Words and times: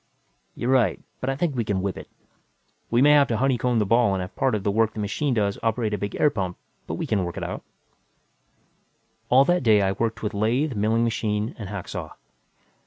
"You're 0.55 0.71
right, 0.71 0.99
but 1.19 1.29
I 1.29 1.35
think 1.35 1.55
we 1.55 1.63
can 1.63 1.83
whip 1.83 1.95
it. 1.95 2.07
We 2.89 3.03
may 3.03 3.11
have 3.11 3.27
to 3.27 3.37
honeycomb 3.37 3.77
the 3.77 3.85
ball 3.85 4.15
and 4.15 4.21
have 4.21 4.35
part 4.35 4.55
of 4.55 4.63
the 4.63 4.71
work 4.71 4.95
the 4.95 4.99
machine 4.99 5.35
does 5.35 5.59
operate 5.61 5.93
a 5.93 5.97
big 5.99 6.13
hot 6.17 6.21
air 6.21 6.29
pump; 6.31 6.57
but 6.87 6.95
we 6.95 7.05
can 7.05 7.23
work 7.23 7.37
it 7.37 7.43
out." 7.43 7.61
All 9.29 9.45
that 9.45 9.61
day, 9.61 9.83
I 9.83 9.91
worked 9.91 10.23
with 10.23 10.33
lathe, 10.33 10.73
milling 10.75 11.03
machine 11.03 11.53
and 11.59 11.69
hacksaw. 11.69 12.13